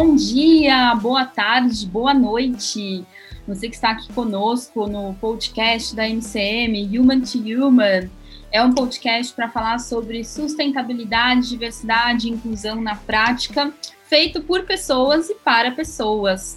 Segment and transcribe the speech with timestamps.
[0.00, 3.04] Bom dia, boa tarde, boa noite.
[3.48, 8.08] Você que está aqui conosco no podcast da MCM, Human to Human.
[8.52, 13.74] É um podcast para falar sobre sustentabilidade, diversidade e inclusão na prática,
[14.04, 16.56] feito por pessoas e para pessoas.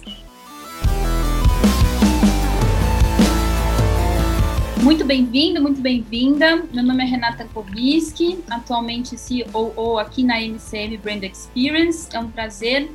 [4.84, 6.62] Muito bem-vindo, muito bem-vinda.
[6.72, 12.08] Meu nome é Renata Kobiski, atualmente COO aqui na MCM Brand Experience.
[12.14, 12.88] É um prazer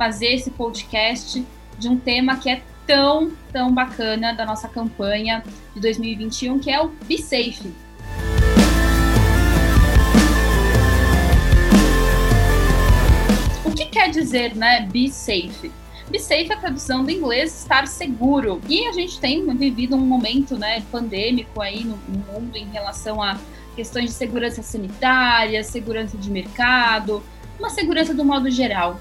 [0.00, 1.46] fazer esse podcast
[1.78, 6.80] de um tema que é tão, tão bacana da nossa campanha de 2021, que é
[6.80, 7.70] o Be Safe.
[13.62, 15.70] O que quer dizer, né, Be Safe?
[16.10, 18.58] Be safe é a tradução do inglês estar seguro.
[18.70, 23.22] E a gente tem vivido um momento né, pandêmico aí no, no mundo em relação
[23.22, 23.38] a
[23.76, 27.22] questões de segurança sanitária, segurança de mercado,
[27.58, 28.98] uma segurança do modo geral.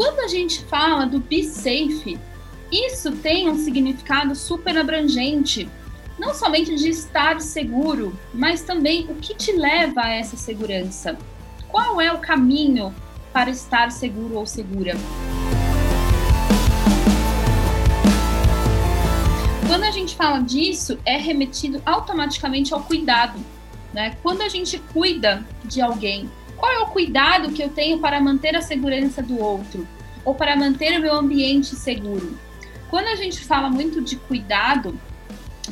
[0.00, 2.18] Quando a gente fala do be safe,
[2.72, 5.68] isso tem um significado super abrangente,
[6.18, 11.18] não somente de estar seguro, mas também o que te leva a essa segurança.
[11.68, 12.94] Qual é o caminho
[13.30, 14.94] para estar seguro ou segura?
[19.66, 23.38] Quando a gente fala disso, é remetido automaticamente ao cuidado.
[23.92, 24.16] Né?
[24.22, 26.30] Quando a gente cuida de alguém,
[26.60, 29.88] qual é o cuidado que eu tenho para manter a segurança do outro?
[30.24, 32.38] Ou para manter o meu ambiente seguro?
[32.90, 34.94] Quando a gente fala muito de cuidado,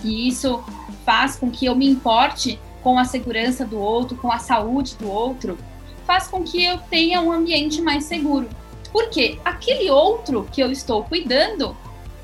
[0.03, 0.65] e isso
[1.05, 5.11] faz com que eu me importe com a segurança do outro, com a saúde do
[5.11, 5.59] outro,
[6.07, 8.49] faz com que eu tenha um ambiente mais seguro.
[8.91, 11.77] Porque aquele outro que eu estou cuidando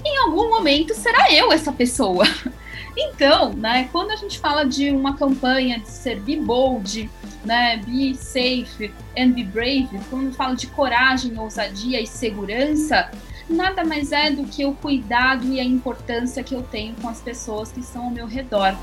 [0.03, 2.25] em algum momento será eu essa pessoa.
[2.97, 7.11] Então, né, quando a gente fala de uma campanha de ser be bold,
[7.45, 13.11] né, be safe and be brave, quando fala de coragem, ousadia e segurança,
[13.49, 17.21] nada mais é do que o cuidado e a importância que eu tenho com as
[17.21, 18.77] pessoas que estão ao meu redor.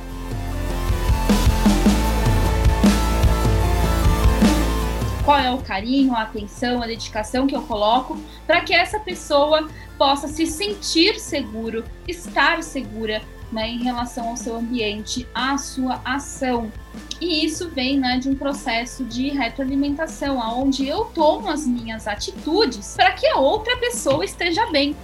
[5.24, 9.68] Qual é o carinho, a atenção, a dedicação que eu coloco para que essa pessoa
[9.98, 13.22] possa se sentir seguro, estar segura
[13.52, 16.72] né, em relação ao seu ambiente, à sua ação.
[17.20, 22.96] E isso vem né, de um processo de retroalimentação, onde eu tomo as minhas atitudes
[22.96, 24.96] para que a outra pessoa esteja bem.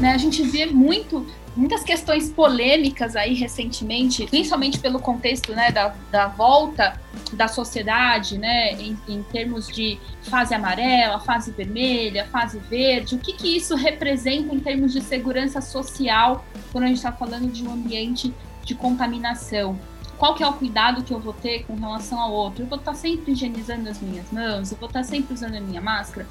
[0.00, 1.26] Né, a gente vê muito
[1.58, 7.00] muitas questões polêmicas aí recentemente, principalmente pelo contexto né, da, da volta
[7.32, 13.32] da sociedade, né, em, em, termos de fase amarela, fase vermelha, fase verde, o que,
[13.32, 17.72] que isso representa em termos de segurança social quando a gente está falando de um
[17.72, 18.32] ambiente
[18.64, 19.76] de contaminação
[20.18, 22.64] qual que é o cuidado que eu vou ter com relação ao outro?
[22.64, 25.80] Eu vou estar sempre higienizando as minhas mãos, eu vou estar sempre usando a minha
[25.80, 26.26] máscara.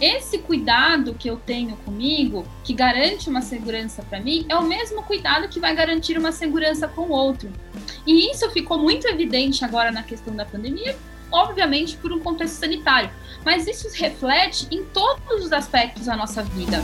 [0.00, 5.02] Esse cuidado que eu tenho comigo, que garante uma segurança para mim, é o mesmo
[5.02, 7.50] cuidado que vai garantir uma segurança com o outro.
[8.06, 10.96] E isso ficou muito evidente agora na questão da pandemia,
[11.30, 13.10] obviamente por um contexto sanitário,
[13.44, 16.80] mas isso reflete em todos os aspectos da nossa vida.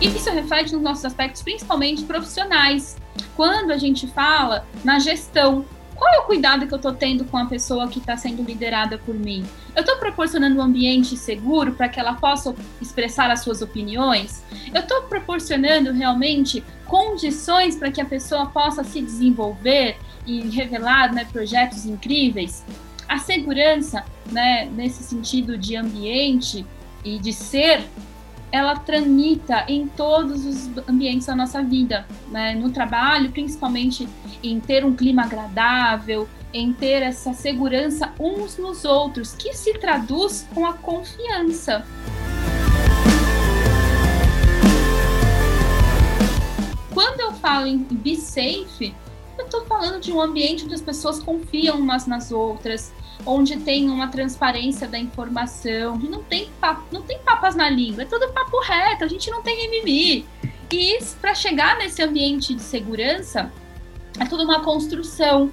[0.00, 2.96] Isso reflete nos nossos aspectos, principalmente profissionais.
[3.34, 5.64] Quando a gente fala na gestão,
[5.94, 8.98] qual é o cuidado que eu estou tendo com a pessoa que está sendo liderada
[8.98, 9.44] por mim?
[9.74, 14.42] Eu estou proporcionando um ambiente seguro para que ela possa expressar as suas opiniões?
[14.74, 19.96] Eu estou proporcionando realmente condições para que a pessoa possa se desenvolver
[20.26, 22.62] e revelar né, projetos incríveis?
[23.08, 26.66] A segurança, né, nesse sentido de ambiente
[27.02, 27.86] e de ser
[28.56, 32.54] ela tramita em todos os ambientes da nossa vida, né?
[32.54, 34.08] no trabalho, principalmente
[34.42, 40.48] em ter um clima agradável, em ter essa segurança uns nos outros, que se traduz
[40.54, 41.84] com a confiança.
[46.94, 48.94] Quando eu falo em be safe,
[49.36, 52.90] eu estou falando de um ambiente onde as pessoas confiam umas nas outras,
[53.26, 56.48] onde tem uma transparência da informação, não tem,
[56.90, 60.24] não tem papas na língua, é tudo papo reto, a gente não tem mimimi.
[60.72, 63.52] E para chegar nesse ambiente de segurança,
[64.18, 65.50] é tudo uma construção,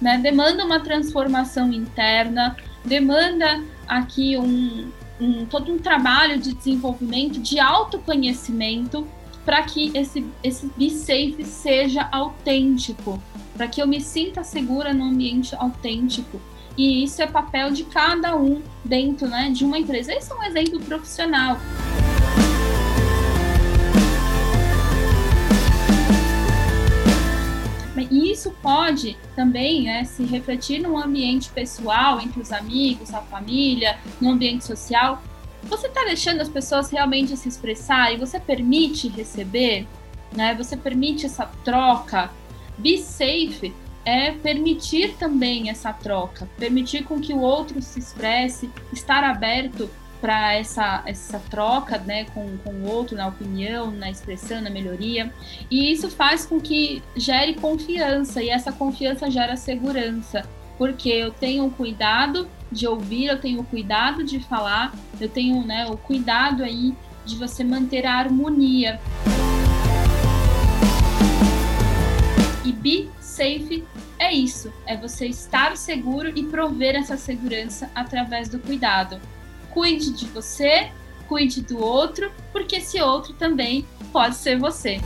[0.00, 0.18] né?
[0.18, 4.90] Demanda uma transformação interna, demanda aqui um,
[5.20, 9.06] um todo um trabalho de desenvolvimento, de autoconhecimento,
[9.44, 13.22] para que esse, esse Be Safe seja autêntico,
[13.56, 16.40] para que eu me sinta segura no ambiente autêntico.
[16.76, 20.12] E isso é papel de cada um dentro né, de uma empresa.
[20.12, 21.58] Esse é um exemplo profissional.
[28.10, 33.98] E isso pode também né, se refletir no ambiente pessoal, entre os amigos, a família,
[34.20, 35.22] no ambiente social.
[35.64, 39.86] Você está deixando as pessoas realmente se expressar e você permite receber,
[40.32, 40.54] né?
[40.54, 42.30] Você permite essa troca.
[42.78, 43.74] Be safe
[44.06, 50.54] é permitir também essa troca, permitir com que o outro se expresse, estar aberto para
[50.54, 55.34] essa, essa troca né, com, com o outro na opinião, na expressão, na melhoria.
[55.68, 60.48] E isso faz com que gere confiança, e essa confiança gera segurança,
[60.78, 65.66] porque eu tenho o cuidado de ouvir, eu tenho o cuidado de falar, eu tenho
[65.66, 66.94] né, o cuidado aí
[67.24, 69.00] de você manter a harmonia.
[72.64, 73.84] E be safe
[74.18, 79.20] é isso, é você estar seguro e prover essa segurança através do cuidado
[79.76, 80.90] cuide de você,
[81.28, 84.98] cuide do outro, porque esse outro também pode ser você.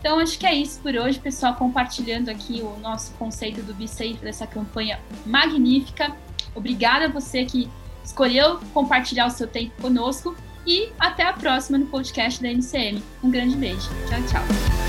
[0.00, 1.54] Então, acho que é isso por hoje, pessoal.
[1.56, 6.16] Compartilhando aqui o nosso conceito do Be Safe dessa campanha magnífica.
[6.54, 7.68] Obrigada a você que
[8.02, 10.34] escolheu compartilhar o seu tempo conosco.
[10.66, 13.02] E até a próxima no podcast da NCM.
[13.22, 13.90] Um grande beijo.
[14.08, 14.83] Tchau, tchau.